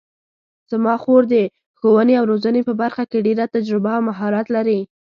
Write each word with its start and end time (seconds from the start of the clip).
زما 0.71 0.95
خور 1.03 1.21
د 1.33 1.35
ښوونې 1.79 2.13
او 2.19 2.25
روزنې 2.31 2.61
په 2.67 2.73
برخه 2.81 3.03
کې 3.11 3.25
ډېره 3.27 3.45
تجربه 3.55 3.91
او 3.97 4.01
مهارت 4.09 4.47
لري 4.55 4.79